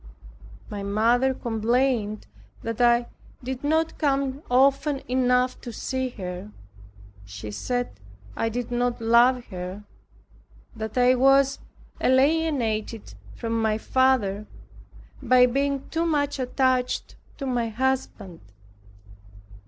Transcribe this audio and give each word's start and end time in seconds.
My 0.67 0.81
mother 0.81 1.31
complained 1.31 2.25
that 2.63 2.81
I 2.81 3.05
did 3.43 3.63
not 3.63 3.99
come 3.99 4.41
often 4.49 4.97
enough 5.07 5.61
to 5.61 5.71
see 5.71 6.09
her. 6.17 6.49
She 7.23 7.51
said 7.51 7.99
I 8.35 8.49
did 8.49 8.71
not 8.71 8.99
love 8.99 9.45
her, 9.51 9.83
that 10.75 10.97
I 10.97 11.13
was 11.13 11.59
alienated 12.03 13.13
from 13.35 13.61
my 13.61 13.77
family 13.77 14.47
by 15.21 15.45
being 15.45 15.87
too 15.89 16.07
much 16.07 16.39
attached 16.39 17.15
to 17.37 17.45
my 17.45 17.69
husband. 17.69 18.39